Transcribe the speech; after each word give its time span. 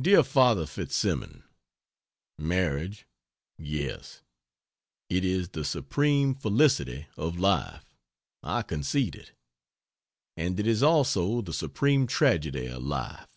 DEAR 0.00 0.22
FATHER 0.22 0.64
FITZ 0.64 0.96
SIMON, 0.96 1.44
Marriage 2.38 3.06
yes, 3.58 4.22
it 5.10 5.26
is 5.26 5.50
the 5.50 5.62
supreme 5.62 6.34
felicity 6.34 7.06
of 7.18 7.38
life, 7.38 7.94
I 8.42 8.62
concede 8.62 9.14
it. 9.14 9.32
And 10.38 10.58
it 10.58 10.66
is 10.66 10.82
also 10.82 11.42
the 11.42 11.52
supreme 11.52 12.06
tragedy 12.06 12.64
of 12.64 12.82
life. 12.82 13.28